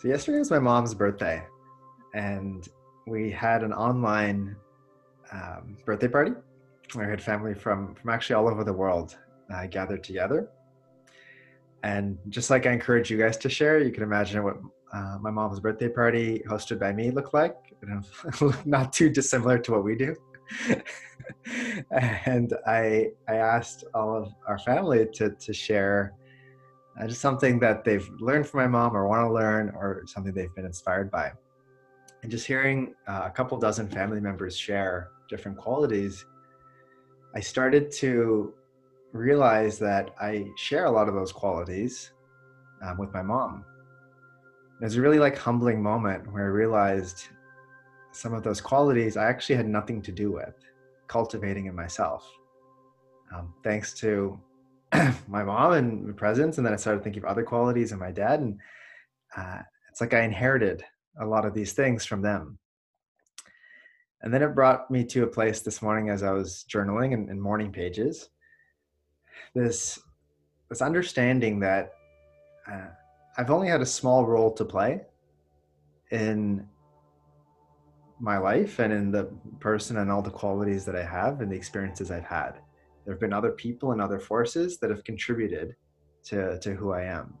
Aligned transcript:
So 0.00 0.08
yesterday 0.08 0.38
was 0.38 0.50
my 0.50 0.58
mom's 0.58 0.94
birthday, 0.94 1.42
and 2.14 2.66
we 3.06 3.30
had 3.30 3.62
an 3.62 3.74
online 3.74 4.56
um, 5.30 5.76
birthday 5.84 6.08
party. 6.08 6.32
We 6.94 7.04
had 7.04 7.20
family 7.20 7.52
from 7.52 7.94
from 7.94 8.08
actually 8.08 8.36
all 8.36 8.48
over 8.48 8.64
the 8.64 8.72
world 8.72 9.18
uh, 9.52 9.66
gathered 9.66 10.02
together. 10.02 10.48
And 11.82 12.16
just 12.30 12.48
like 12.48 12.64
I 12.64 12.72
encourage 12.72 13.10
you 13.10 13.18
guys 13.18 13.36
to 13.38 13.50
share, 13.50 13.78
you 13.78 13.92
can 13.92 14.02
imagine 14.02 14.42
what 14.42 14.56
uh, 14.90 15.18
my 15.20 15.30
mom's 15.30 15.60
birthday 15.60 15.90
party 15.90 16.42
hosted 16.48 16.80
by 16.80 16.94
me 16.94 17.10
looked 17.10 17.34
like. 17.34 17.56
Not 18.64 18.94
too 18.94 19.10
dissimilar 19.10 19.58
to 19.58 19.72
what 19.72 19.84
we 19.84 19.96
do. 19.96 20.16
and 21.90 22.54
I 22.66 23.08
I 23.28 23.34
asked 23.34 23.84
all 23.92 24.16
of 24.16 24.32
our 24.48 24.58
family 24.60 25.08
to 25.16 25.28
to 25.28 25.52
share 25.52 26.14
uh, 27.00 27.06
just 27.06 27.20
something 27.20 27.58
that 27.60 27.84
they've 27.84 28.08
learned 28.18 28.46
from 28.46 28.60
my 28.60 28.66
mom 28.66 28.96
or 28.96 29.06
want 29.06 29.26
to 29.26 29.32
learn 29.32 29.70
or 29.70 30.02
something 30.06 30.32
they've 30.34 30.54
been 30.54 30.66
inspired 30.66 31.10
by. 31.10 31.32
And 32.22 32.30
just 32.30 32.46
hearing 32.46 32.94
uh, 33.08 33.22
a 33.24 33.30
couple 33.30 33.58
dozen 33.58 33.88
family 33.88 34.20
members 34.20 34.56
share 34.56 35.10
different 35.28 35.56
qualities, 35.56 36.26
I 37.34 37.40
started 37.40 37.90
to 37.92 38.52
realize 39.12 39.78
that 39.78 40.10
I 40.20 40.46
share 40.56 40.84
a 40.84 40.90
lot 40.90 41.08
of 41.08 41.14
those 41.14 41.32
qualities 41.32 42.12
um, 42.82 42.98
with 42.98 43.12
my 43.12 43.22
mom. 43.22 43.64
It 44.80 44.84
was 44.84 44.96
a 44.96 45.00
really 45.00 45.18
like 45.18 45.36
humbling 45.36 45.82
moment 45.82 46.30
where 46.32 46.44
I 46.44 46.48
realized 46.48 47.28
some 48.12 48.34
of 48.34 48.42
those 48.42 48.60
qualities 48.60 49.16
I 49.16 49.28
actually 49.28 49.56
had 49.56 49.68
nothing 49.68 50.02
to 50.02 50.12
do 50.12 50.32
with 50.32 50.54
cultivating 51.06 51.66
in 51.66 51.74
myself. 51.74 52.30
Um, 53.34 53.54
thanks 53.62 53.94
to 54.00 54.38
my 55.28 55.44
mom 55.44 55.72
and 55.72 56.06
my 56.06 56.12
presence, 56.12 56.58
and 56.58 56.66
then 56.66 56.72
I 56.72 56.76
started 56.76 57.04
thinking 57.04 57.22
of 57.22 57.28
other 57.28 57.42
qualities 57.42 57.92
in 57.92 57.98
my 57.98 58.10
dad, 58.10 58.40
and 58.40 58.58
uh, 59.36 59.60
it's 59.90 60.00
like 60.00 60.14
I 60.14 60.22
inherited 60.22 60.84
a 61.20 61.26
lot 61.26 61.44
of 61.44 61.54
these 61.54 61.72
things 61.72 62.04
from 62.04 62.22
them. 62.22 62.58
And 64.22 64.32
then 64.32 64.42
it 64.42 64.54
brought 64.54 64.90
me 64.90 65.04
to 65.06 65.22
a 65.22 65.26
place 65.26 65.60
this 65.60 65.80
morning 65.80 66.10
as 66.10 66.22
I 66.22 66.32
was 66.32 66.64
journaling 66.68 67.12
in, 67.12 67.30
in 67.30 67.40
morning 67.40 67.72
pages. 67.72 68.28
This 69.54 69.98
this 70.68 70.82
understanding 70.82 71.58
that 71.60 71.94
uh, 72.70 72.88
I've 73.36 73.50
only 73.50 73.68
had 73.68 73.80
a 73.80 73.86
small 73.86 74.24
role 74.24 74.52
to 74.52 74.64
play 74.64 75.00
in 76.10 76.68
my 78.20 78.38
life 78.38 78.78
and 78.78 78.92
in 78.92 79.10
the 79.10 79.24
person 79.58 79.96
and 79.96 80.10
all 80.10 80.22
the 80.22 80.30
qualities 80.30 80.84
that 80.84 80.94
I 80.94 81.02
have 81.02 81.40
and 81.40 81.50
the 81.50 81.56
experiences 81.56 82.10
I've 82.10 82.24
had. 82.24 82.60
There 83.10 83.16
have 83.16 83.20
been 83.20 83.32
other 83.32 83.50
people 83.50 83.90
and 83.90 84.00
other 84.00 84.20
forces 84.20 84.78
that 84.78 84.88
have 84.88 85.02
contributed 85.02 85.74
to, 86.26 86.60
to 86.60 86.74
who 86.76 86.92
I 86.92 87.02
am. 87.02 87.34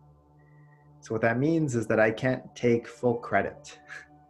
So, 0.98 1.14
what 1.14 1.22
that 1.22 1.38
means 1.38 1.76
is 1.76 1.86
that 1.86 2.00
I 2.00 2.10
can't 2.10 2.42
take 2.56 2.88
full 2.88 3.14
credit 3.14 3.78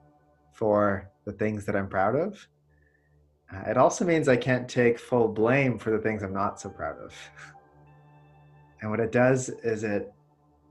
for 0.52 1.10
the 1.24 1.32
things 1.32 1.64
that 1.64 1.74
I'm 1.74 1.88
proud 1.88 2.14
of. 2.14 2.46
Uh, 3.50 3.70
it 3.70 3.78
also 3.78 4.04
means 4.04 4.28
I 4.28 4.36
can't 4.36 4.68
take 4.68 4.98
full 4.98 5.28
blame 5.28 5.78
for 5.78 5.90
the 5.90 5.98
things 5.98 6.22
I'm 6.22 6.34
not 6.34 6.60
so 6.60 6.68
proud 6.68 6.98
of. 6.98 7.14
And 8.82 8.90
what 8.90 9.00
it 9.00 9.10
does 9.10 9.48
is 9.48 9.82
it 9.82 10.12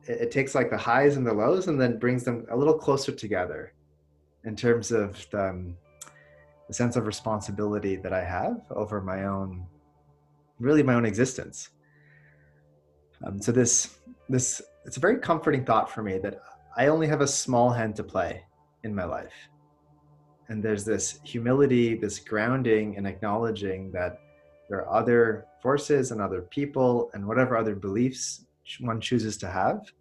it 0.03 0.29
takes 0.29 0.53
like 0.53 0.69
the 0.69 0.77
highs 0.77 1.17
and 1.17 1.25
the 1.25 1.33
lows 1.33 1.67
and 1.67 1.81
then 1.81 1.97
brings 1.97 2.23
them 2.23 2.45
a 2.51 2.55
little 2.55 2.77
closer 2.77 3.11
together 3.11 3.73
in 4.45 4.55
terms 4.55 4.91
of 4.91 5.27
the, 5.31 5.49
um, 5.49 5.75
the 6.67 6.75
sense 6.75 6.95
of 6.95 7.07
responsibility 7.07 7.95
that 7.95 8.13
I 8.13 8.23
have 8.23 8.61
over 8.69 9.01
my 9.01 9.25
own, 9.25 9.65
really 10.59 10.83
my 10.83 10.93
own 10.93 11.05
existence. 11.05 11.69
Um, 13.25 13.41
so 13.41 13.51
this 13.51 13.99
this 14.29 14.61
it's 14.85 14.97
a 14.97 14.99
very 14.99 15.17
comforting 15.17 15.65
thought 15.65 15.91
for 15.91 16.01
me 16.03 16.17
that 16.19 16.41
I 16.77 16.87
only 16.87 17.07
have 17.07 17.21
a 17.21 17.27
small 17.27 17.69
hand 17.69 17.95
to 17.97 18.03
play 18.03 18.43
in 18.83 18.95
my 18.95 19.03
life. 19.03 19.33
And 20.47 20.63
there's 20.63 20.85
this 20.85 21.19
humility, 21.23 21.95
this 21.95 22.19
grounding 22.19 22.97
and 22.97 23.05
acknowledging 23.05 23.91
that 23.91 24.19
there 24.69 24.79
are 24.79 25.01
other 25.01 25.45
forces 25.61 26.11
and 26.11 26.21
other 26.21 26.41
people 26.41 27.11
and 27.13 27.27
whatever 27.27 27.57
other 27.57 27.75
beliefs 27.75 28.45
one 28.79 29.01
chooses 29.01 29.35
to 29.37 29.49
have 29.49 29.91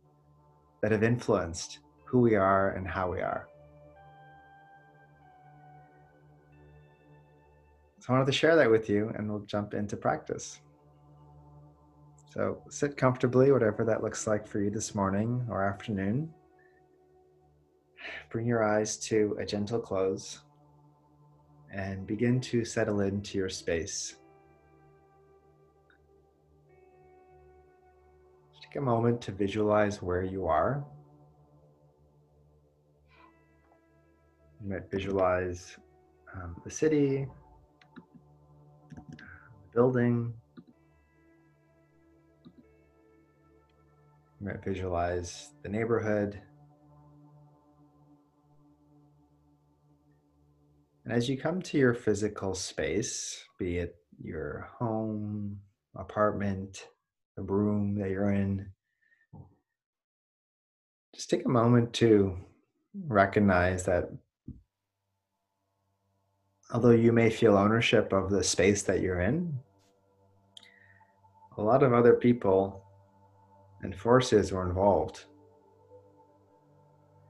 that 0.83 0.93
have 0.93 1.03
influenced 1.03 1.81
who 2.05 2.21
we 2.21 2.35
are 2.35 2.71
and 2.71 2.87
how 2.87 3.11
we 3.11 3.21
are. 3.21 3.49
So 8.09 8.15
I 8.15 8.17
wanted 8.17 8.33
to 8.33 8.39
share 8.39 8.57
that 8.57 8.71
with 8.71 8.89
you 8.89 9.13
and 9.19 9.29
we'll 9.29 9.41
jump 9.41 9.75
into 9.75 9.95
practice. 9.95 10.63
So 12.33 12.63
sit 12.71 12.97
comfortably, 12.97 13.53
whatever 13.53 13.85
that 13.85 14.03
looks 14.03 14.27
like 14.27 14.49
for 14.49 14.63
you 14.63 14.71
this 14.71 14.95
morning 14.95 15.47
or 15.51 15.63
afternoon. 15.63 16.31
Bring 18.31 18.47
your 18.47 18.65
eyes 18.65 18.97
to 19.09 19.37
a 19.39 19.45
gentle 19.45 19.79
close 19.79 20.41
and 21.71 22.07
begin 22.07 22.41
to 22.41 22.65
settle 22.65 23.01
into 23.01 23.37
your 23.37 23.51
space. 23.51 24.17
Take 28.63 28.77
a 28.77 28.81
moment 28.81 29.21
to 29.21 29.33
visualize 29.33 30.01
where 30.01 30.23
you 30.23 30.47
are. 30.47 30.83
You 34.63 34.71
might 34.71 34.91
visualize 34.91 35.77
um, 36.35 36.57
the 36.65 36.71
city, 36.71 37.27
building. 39.79 40.35
You 44.41 44.47
might 44.49 44.65
visualize 44.65 45.53
the 45.63 45.69
neighborhood. 45.69 46.41
And 51.05 51.13
as 51.13 51.29
you 51.29 51.39
come 51.39 51.63
to 51.63 51.79
your 51.79 51.95
physical 51.95 52.57
space, 52.57 53.41
be 53.57 53.79
it 53.79 53.95
your 54.21 54.69
home, 54.81 55.61
apartment, 55.97 56.89
the 57.37 57.45
room 57.45 57.95
that 58.01 58.11
you're 58.11 58.33
in, 58.33 58.71
just 61.15 61.31
take 61.31 61.45
a 61.45 61.49
moment 61.49 61.93
to 61.93 62.37
recognize 63.07 63.85
that 63.85 64.11
although 66.73 66.91
you 66.91 67.13
may 67.13 67.31
feel 67.31 67.57
ownership 67.57 68.13
of 68.13 68.29
the 68.29 68.43
space 68.43 68.83
that 68.83 69.01
you're 69.01 69.21
in, 69.21 69.61
a 71.59 71.63
lot 71.63 71.83
of 71.83 71.93
other 71.93 72.15
people 72.15 72.85
and 73.83 73.95
forces 73.95 74.53
were 74.53 74.67
involved. 74.69 75.25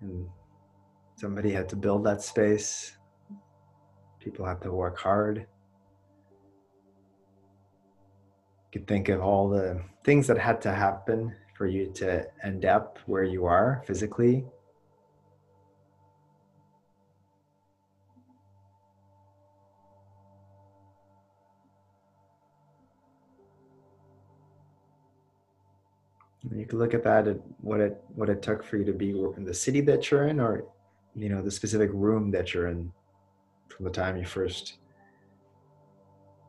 And 0.01 0.29
somebody 1.17 1.51
had 1.51 1.69
to 1.71 1.77
build 1.77 2.05
that 2.05 2.23
space. 2.23 2.97
People 4.21 4.45
had 4.45 4.61
to 4.63 4.71
work 4.71 4.99
hard. 4.99 5.47
You 8.71 8.81
could 8.81 8.87
think 8.87 9.09
of 9.09 9.23
all 9.23 9.49
the 9.49 9.83
things 10.05 10.27
that 10.27 10.39
had 10.39 10.61
to 10.63 10.73
happen 10.73 11.35
for 11.57 11.67
you 11.67 11.91
to 11.95 12.27
end 12.45 12.67
up 12.67 12.99
where 13.07 13.25
you 13.25 13.47
are 13.47 13.83
physically 13.87 14.45
you 26.55 26.67
can 26.67 26.79
look 26.79 26.95
at 26.95 27.03
that 27.05 27.29
at 27.29 27.39
what 27.61 27.81
it 27.81 28.03
what 28.15 28.29
it 28.29 28.43
took 28.43 28.63
for 28.63 28.77
you 28.77 28.85
to 28.85 28.93
be 28.93 29.11
in 29.11 29.45
the 29.45 29.55
city 29.55 29.81
that 29.83 30.11
you're 30.11 30.29
in 30.29 30.41
or 30.41 30.65
you 31.15 31.29
know 31.29 31.43
the 31.43 31.51
specific 31.51 31.91
room 31.93 32.31
that 32.31 32.55
you're 32.55 32.69
in 32.69 32.93
from 33.69 33.85
the 33.85 33.91
time 33.91 34.17
you 34.17 34.25
first 34.25 34.79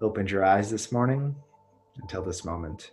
opened 0.01 0.31
your 0.31 0.45
eyes 0.45 0.69
this 0.71 0.91
morning 0.91 1.35
until 2.01 2.23
this 2.23 2.45
moment. 2.45 2.91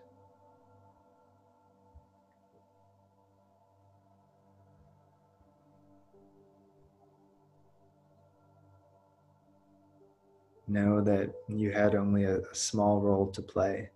Know 10.69 11.01
that 11.01 11.33
you 11.49 11.71
had 11.71 11.95
only 11.95 12.25
a, 12.25 12.41
a 12.41 12.55
small 12.55 13.01
role 13.01 13.29
to 13.29 13.41
play 13.41 13.91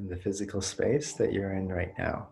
in 0.00 0.08
the 0.08 0.16
physical 0.16 0.60
space 0.60 1.12
that 1.14 1.32
you're 1.32 1.52
in 1.52 1.68
right 1.68 1.92
now. 1.98 2.28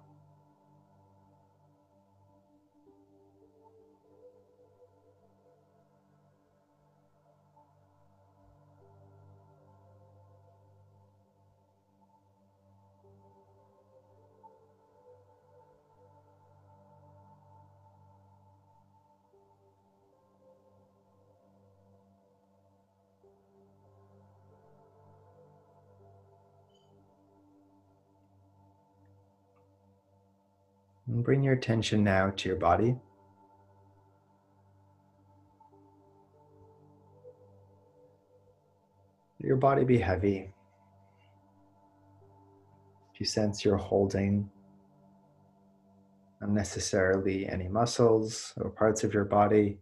And 31.09 31.25
bring 31.25 31.43
your 31.43 31.55
attention 31.55 32.05
now 32.05 32.31
to 32.31 32.49
your 32.49 32.59
body. 32.59 32.95
Let 39.41 39.47
Your 39.47 39.57
body 39.57 39.85
be 39.85 39.99
heavy. 39.99 40.53
If 43.15 43.21
you 43.21 43.27
sense 43.27 43.65
you're 43.65 43.77
holding 43.77 44.51
unnecessarily 46.41 47.49
any 47.49 47.69
muscles 47.69 48.53
or 48.59 48.71
parts 48.71 49.03
of 49.03 49.15
your 49.15 49.25
body, 49.25 49.79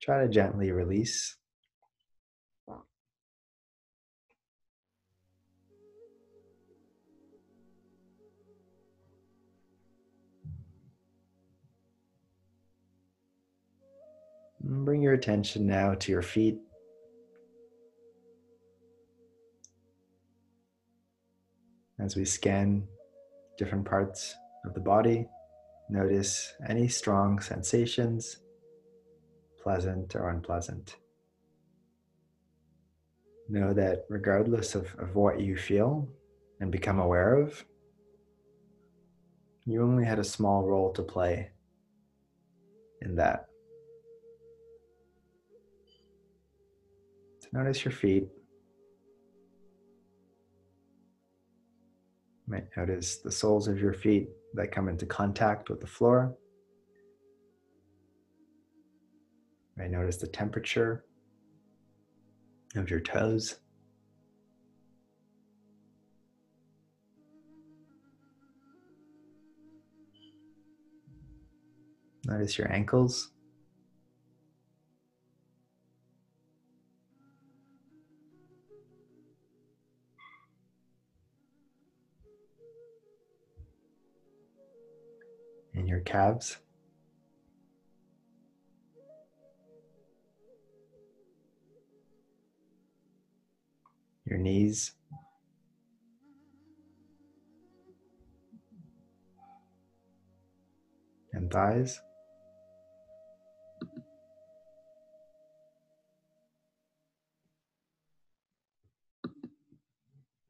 try 0.00 0.22
to 0.22 0.28
gently 0.28 0.70
release. 0.70 1.36
Bring 14.66 15.00
your 15.00 15.12
attention 15.12 15.66
now 15.66 15.94
to 15.94 16.12
your 16.12 16.22
feet. 16.22 16.58
As 21.98 22.16
we 22.16 22.24
scan 22.24 22.86
different 23.56 23.84
parts 23.84 24.34
of 24.64 24.74
the 24.74 24.80
body, 24.80 25.26
notice 25.88 26.52
any 26.68 26.88
strong 26.88 27.40
sensations, 27.40 28.38
pleasant 29.62 30.14
or 30.14 30.30
unpleasant. 30.30 30.96
Know 33.48 33.72
that 33.72 34.04
regardless 34.08 34.74
of, 34.74 34.94
of 34.98 35.14
what 35.14 35.40
you 35.40 35.56
feel 35.56 36.08
and 36.60 36.72
become 36.72 36.98
aware 36.98 37.38
of, 37.38 37.64
you 39.64 39.82
only 39.82 40.04
had 40.04 40.18
a 40.18 40.24
small 40.24 40.64
role 40.64 40.92
to 40.92 41.02
play 41.02 41.50
in 43.00 43.14
that. 43.16 43.46
Notice 47.52 47.84
your 47.84 47.92
feet. 47.92 48.28
You 52.46 52.52
might 52.52 52.68
notice 52.76 53.18
the 53.18 53.32
soles 53.32 53.66
of 53.68 53.80
your 53.80 53.92
feet 53.92 54.28
that 54.54 54.72
come 54.72 54.88
into 54.88 55.06
contact 55.06 55.70
with 55.70 55.80
the 55.80 55.86
floor. 55.86 56.36
You 59.76 59.82
might 59.82 59.90
notice 59.90 60.16
the 60.16 60.26
temperature 60.26 61.04
of 62.76 62.90
your 62.90 63.00
toes. 63.00 63.56
Notice 72.26 72.58
your 72.58 72.70
ankles. 72.72 73.30
In 85.76 85.86
your 85.86 86.00
calves. 86.00 86.56
Your 94.24 94.38
knees. 94.38 94.92
And 101.32 101.50
thighs. 101.50 102.00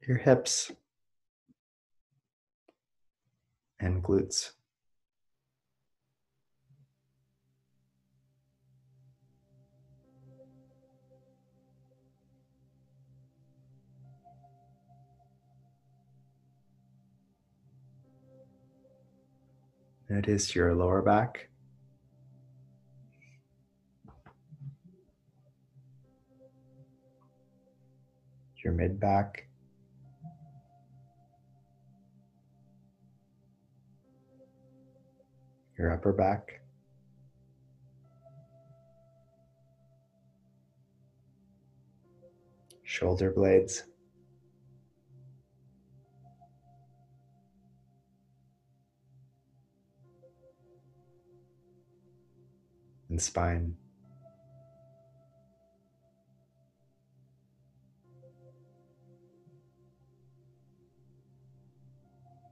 Your 0.07 0.17
hips 0.17 0.71
and 3.79 4.03
glutes. 4.03 4.51
Notice 20.09 20.55
your 20.55 20.73
lower 20.73 21.01
back. 21.01 21.49
Your 28.63 28.73
mid 28.73 28.99
back. 28.99 29.46
Your 35.77 35.91
upper 35.93 36.13
back. 36.13 36.61
Shoulder 42.83 43.31
blades. 43.31 43.83
and 53.09 53.21
spine. 53.21 53.75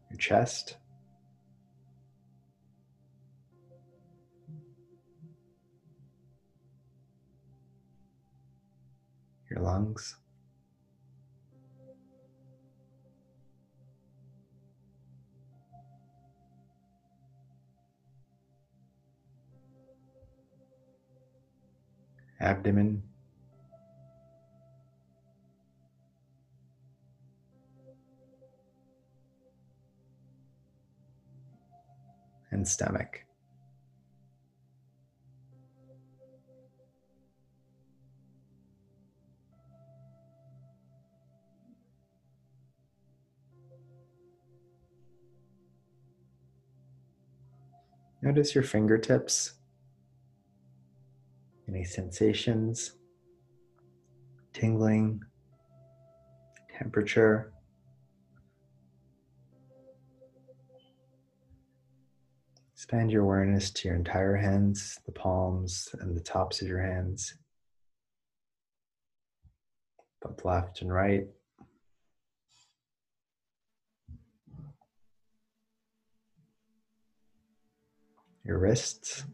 Your 0.10 0.18
chest. 0.18 0.78
Your 9.56 9.64
lungs. 9.64 10.18
abdomen. 22.42 23.02
And 32.52 32.68
stomach. 32.68 33.26
Notice 48.36 48.54
your 48.54 48.66
fingertips 48.66 49.54
any 51.70 51.86
sensations, 51.86 52.92
tingling, 54.52 55.22
temperature. 56.78 57.54
Expand 62.74 63.10
your 63.10 63.24
awareness 63.24 63.72
to 63.72 63.88
your 63.88 63.96
entire 63.96 64.36
hands, 64.36 65.00
the 65.06 65.14
palms 65.14 65.96
and 66.02 66.14
the 66.14 66.20
tops 66.20 66.62
of 66.62 66.68
your 66.68 66.82
hands, 66.82 67.38
both 70.22 70.44
left 70.44 70.82
and 70.82 70.92
right. 70.92 71.24
Your 78.46 78.60
wrists. 78.60 79.26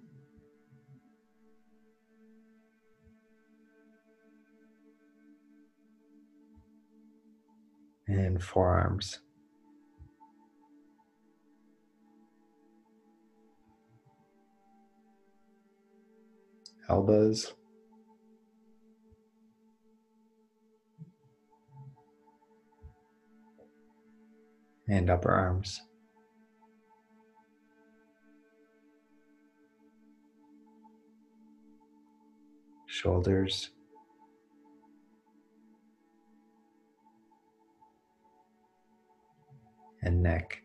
and 8.11 8.43
forearms. 8.43 9.19
Elbows. 16.89 17.53
And 24.89 25.09
upper 25.09 25.31
arms. 25.31 25.81
Shoulders, 33.01 33.71
and 40.03 40.21
neck. 40.21 40.61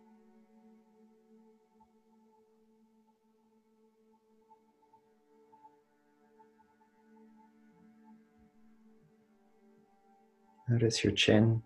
Notice 10.69 11.05
your 11.05 11.13
chin 11.15 11.63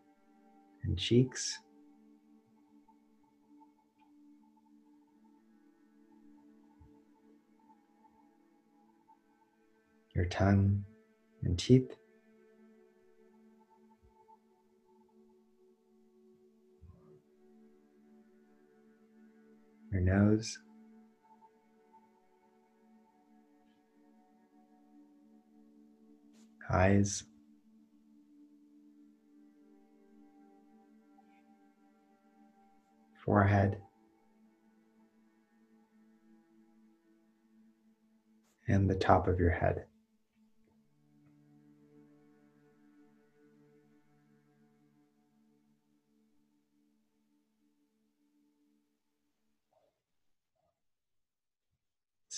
and 0.85 0.97
cheeks. 0.97 1.59
Your 10.15 10.27
tongue 10.27 10.85
and 11.43 11.59
teeth. 11.59 11.97
Your 19.93 20.03
nose. 20.03 20.59
Eyes. 26.73 27.25
forehead, 33.31 33.77
and 38.67 38.89
the 38.89 38.95
top 38.95 39.29
of 39.29 39.39
your 39.39 39.51
head. 39.51 39.85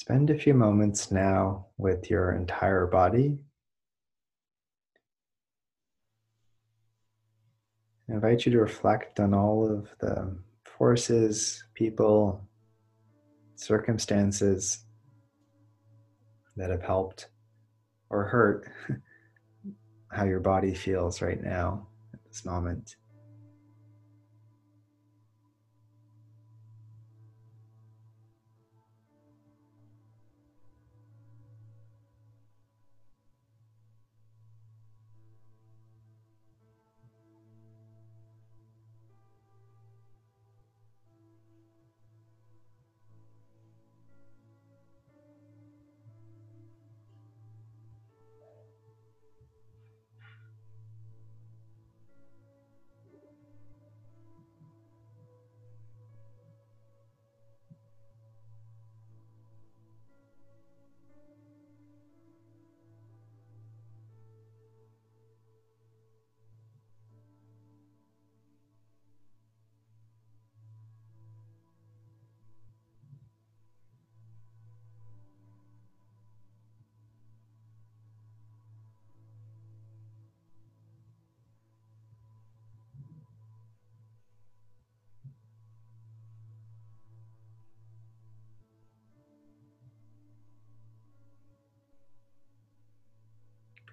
Spend 0.03 0.31
a 0.31 0.37
few 0.37 0.53
moments 0.53 1.13
now 1.13 1.67
with 1.79 2.11
your 2.11 2.33
entire 2.33 2.89
body. 2.89 3.39
I 8.11 8.15
invite 8.15 8.45
you 8.45 8.51
to 8.51 8.59
reflect 8.59 9.21
on 9.21 9.33
all 9.33 9.65
of 9.65 9.87
the 10.01 10.37
forces, 10.65 11.63
people, 11.75 12.45
circumstances 13.55 14.87
that 16.57 16.71
have 16.71 16.83
helped 16.83 17.29
or 18.11 18.25
hurt 18.25 18.69
how 20.11 20.25
your 20.25 20.41
body 20.41 20.75
feels 20.75 21.23
right 21.23 21.41
now 21.41 21.87
at 22.13 22.19
this 22.25 22.45
moment. 22.45 22.97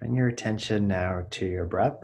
Bring 0.00 0.14
your 0.14 0.28
attention 0.28 0.88
now 0.88 1.26
to 1.32 1.44
your 1.44 1.66
breath. 1.66 2.02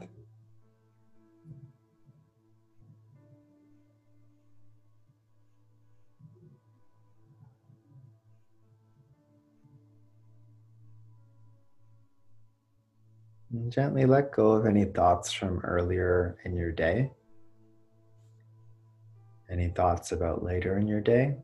And 13.50 13.72
gently 13.72 14.04
let 14.04 14.30
go 14.30 14.50
of 14.50 14.66
any 14.66 14.84
thoughts 14.84 15.32
from 15.32 15.60
earlier 15.60 16.36
in 16.44 16.54
your 16.54 16.72
day. 16.72 17.10
Any 19.50 19.68
thoughts 19.68 20.12
about 20.12 20.44
later 20.44 20.76
in 20.76 20.86
your 20.86 21.00
day. 21.00 21.36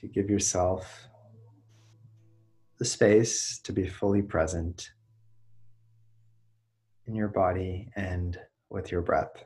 To 0.00 0.06
give 0.06 0.28
yourself 0.28 1.08
the 2.82 2.88
space 2.88 3.60
to 3.62 3.72
be 3.72 3.86
fully 3.86 4.22
present 4.22 4.90
in 7.06 7.14
your 7.14 7.28
body 7.28 7.88
and 7.94 8.40
with 8.70 8.90
your 8.90 9.00
breath. 9.00 9.44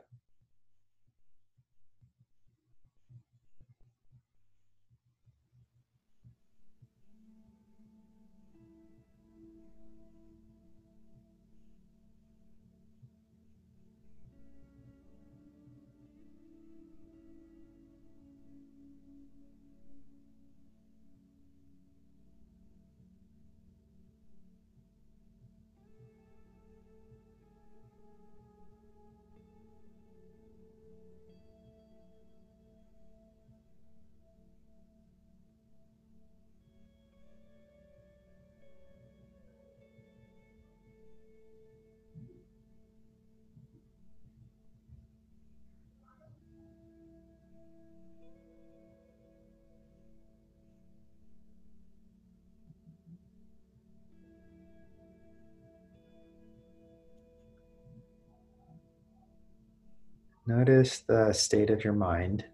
Notice 60.49 61.01
the 61.01 61.33
state 61.33 61.71
of 61.71 61.83
your 61.83 61.93
mind. 61.93 62.45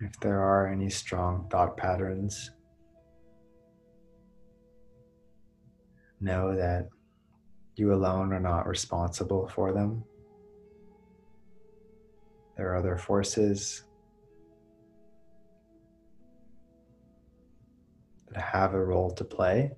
If 0.00 0.18
there 0.20 0.40
are 0.40 0.72
any 0.72 0.88
strong 0.88 1.46
thought 1.50 1.76
patterns, 1.76 2.50
know 6.18 6.56
that 6.56 6.88
you 7.74 7.92
alone 7.92 8.32
are 8.32 8.40
not 8.40 8.66
responsible 8.66 9.46
for 9.48 9.74
them. 9.74 10.02
There 12.56 12.72
are 12.72 12.76
other 12.76 12.96
forces 12.96 13.84
that 18.32 18.40
have 18.40 18.72
a 18.72 18.82
role 18.82 19.10
to 19.10 19.24
play. 19.24 19.72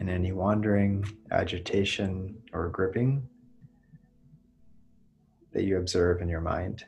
and 0.00 0.10
any 0.10 0.32
wandering, 0.32 1.04
agitation, 1.30 2.42
or 2.52 2.68
gripping 2.70 3.28
that 5.52 5.64
you 5.64 5.76
observe 5.76 6.22
in 6.22 6.28
your 6.28 6.40
mind. 6.40 6.84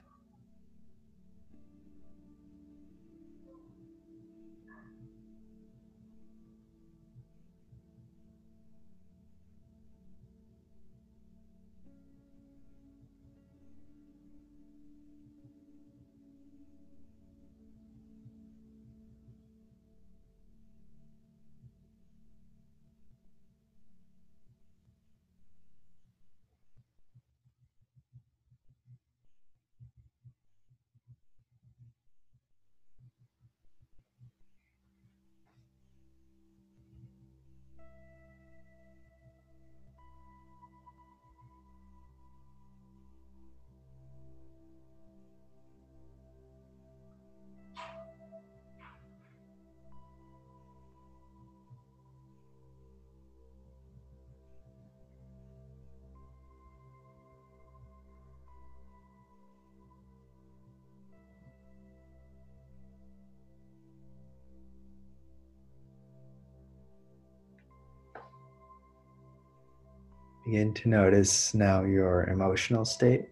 Begin 70.44 70.75
to 70.75 70.88
notice 70.88 71.54
now 71.54 71.84
your 71.84 72.25
emotional 72.25 72.84
state. 72.84 73.28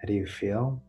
How 0.00 0.06
do 0.06 0.12
you 0.12 0.26
feel? 0.26 0.82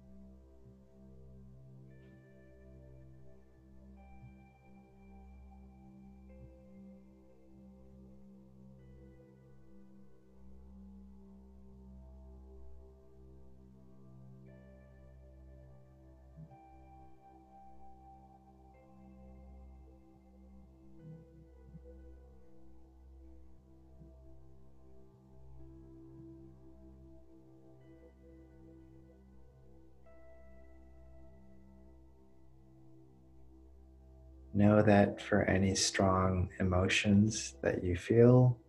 Know 34.62 34.84
that 34.84 35.20
for 35.20 35.42
any 35.46 35.74
strong 35.74 36.50
emotions 36.60 37.56
that 37.64 37.84
you 37.84 37.96
feel, 37.98 38.60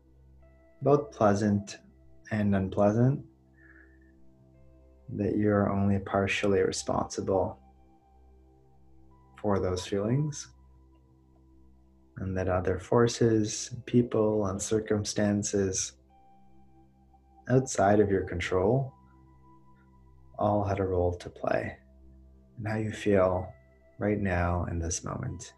both 0.80 1.12
pleasant 1.12 1.80
and 2.30 2.56
unpleasant, 2.56 3.22
that 5.16 5.36
you're 5.36 5.70
only 5.70 5.98
partially 5.98 6.60
responsible 6.62 7.58
for 9.38 9.60
those 9.60 9.86
feelings, 9.86 10.48
and 12.16 12.34
that 12.38 12.48
other 12.48 12.78
forces, 12.78 13.76
people, 13.84 14.46
and 14.46 14.62
circumstances 14.62 15.92
outside 17.50 18.00
of 18.00 18.10
your 18.10 18.24
control 18.24 18.94
all 20.38 20.64
had 20.64 20.80
a 20.80 20.84
role 20.84 21.14
to 21.16 21.28
play 21.28 21.76
in 22.58 22.64
how 22.64 22.78
you 22.78 22.92
feel 22.92 23.46
right 23.98 24.20
now 24.20 24.64
in 24.70 24.78
this 24.78 25.04
moment. 25.04 25.52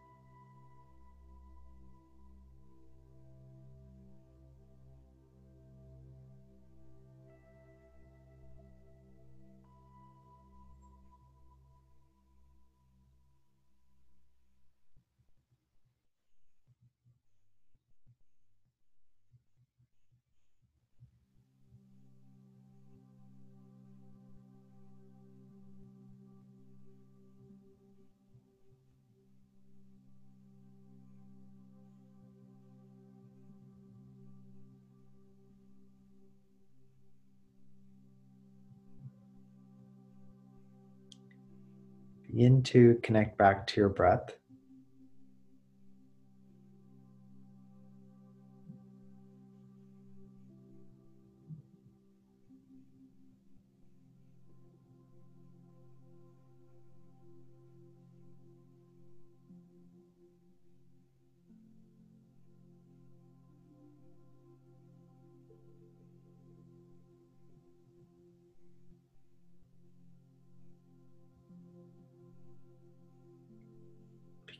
Begin 42.35 42.65
to 42.65 42.99
connect 43.01 43.39
back 43.39 43.65
to 43.69 43.81
your 43.81 43.91
breath. 43.91 44.35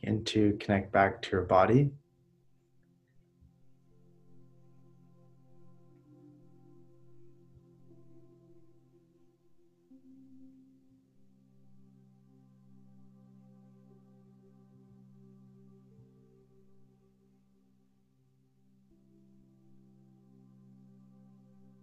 Begin 0.05 0.23
to 0.25 0.55
connect 0.59 0.91
back 0.91 1.19
to 1.23 1.31
your 1.31 1.41
body. 1.41 1.89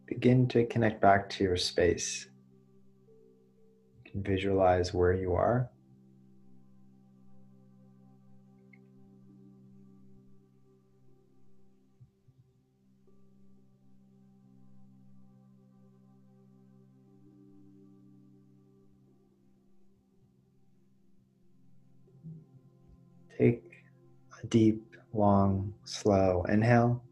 Begin 0.07 0.47
to 0.47 0.65
connect 0.67 1.01
back 1.01 1.29
to 1.31 1.43
your 1.43 1.57
space. 1.57 2.29
You 4.05 4.13
can 4.13 4.23
visualize 4.23 4.95
where 4.95 5.13
you 5.13 5.35
are. 5.35 5.73
Take 23.38 23.62
a 24.42 24.47
deep, 24.47 24.97
long, 25.12 25.75
slow 25.85 26.45
inhale. 26.49 27.03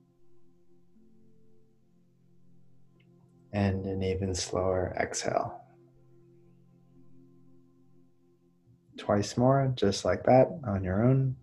And 3.53 3.85
an 3.87 4.03
even 4.03 4.35
slower 4.35 4.95
exhale. 4.99 5.61
Twice 8.97 9.37
more, 9.37 9.73
just 9.75 10.05
like 10.05 10.25
that 10.25 10.49
on 10.67 10.85
your 10.85 11.03
own. 11.03 11.37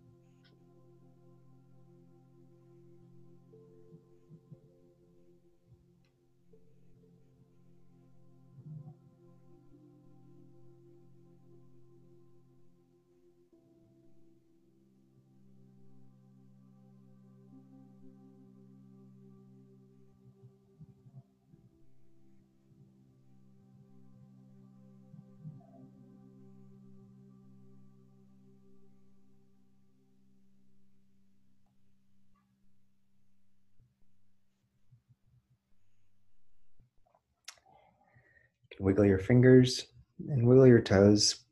Wiggle 38.80 39.06
your 39.06 39.20
fingers 39.20 39.88
and 40.30 40.48
wiggle 40.48 40.68
your 40.68 40.82
toes 40.82 41.46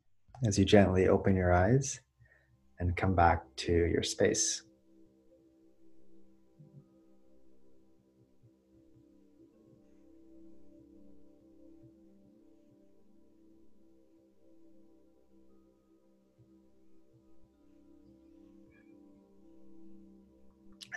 as 0.45 0.59
you 0.59 0.65
gently 0.65 1.07
open 1.07 1.35
your 1.35 1.53
eyes 1.53 1.99
and 2.79 2.95
come 2.95 3.15
back 3.15 3.43
to 3.55 3.71
your 3.71 4.03
space. 4.03 4.61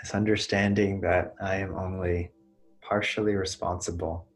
This 0.03 0.15
understanding 0.15 1.01
that 1.01 1.35
I 1.43 1.57
am 1.57 1.75
only 1.75 2.31
partially 2.81 3.35
responsible 3.35 4.28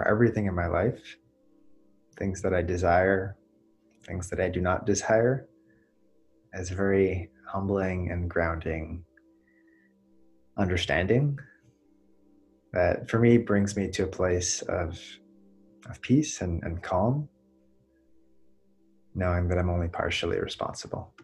for 0.00 0.08
everything 0.08 0.46
in 0.46 0.54
my 0.54 0.66
life. 0.66 1.16
Things 2.16 2.40
that 2.40 2.54
I 2.54 2.62
desire, 2.62 3.36
things 4.06 4.30
that 4.30 4.40
I 4.40 4.48
do 4.48 4.62
not 4.62 4.86
desire 4.86 5.46
is 6.54 6.70
very 6.70 7.28
humbling 7.46 8.10
and 8.10 8.30
grounding 8.30 9.04
understanding 10.56 11.38
that 12.72 13.10
for 13.10 13.18
me 13.18 13.36
brings 13.36 13.76
me 13.76 13.90
to 13.90 14.04
a 14.04 14.06
place 14.06 14.62
of 14.62 14.98
of 15.88 16.00
peace 16.00 16.40
and, 16.40 16.62
and 16.64 16.82
calm 16.82 17.28
knowing 19.14 19.48
that 19.48 19.58
i'm 19.58 19.70
only 19.70 19.88
partially 19.88 20.38
responsible 20.38 21.14